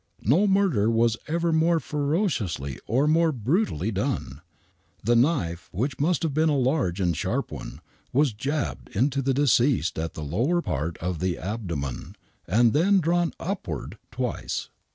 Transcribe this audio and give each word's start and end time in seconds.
No 0.23 0.47
murder 0.47 0.89
was 0.89 1.15
ever 1.27 1.53
more 1.53 1.79
ferociously 1.79 2.79
or 2.87 3.07
more 3.07 3.31
brutally 3.31 3.91
done. 3.91 4.41
The 5.03 5.15
knife, 5.15 5.69
which 5.71 5.99
must 5.99 6.23
Iiave 6.23 6.33
been 6.33 6.49
a 6.49 6.57
large 6.57 6.99
and 6.99 7.15
sharp 7.15 7.51
one, 7.51 7.81
was 8.11 8.33
jabbed 8.33 8.89
into 8.95 9.21
the 9.21 9.35
deceased 9.35 9.99
at 9.99 10.15
the 10.15 10.23
lower 10.23 10.59
pari 10.63 10.93
of 11.01 11.19
the 11.19 11.37
abdomen, 11.37 12.15
and 12.47 12.73
then 12.73 12.99
drawn 12.99 13.31
upward 13.39 13.99
twice. 14.09 14.69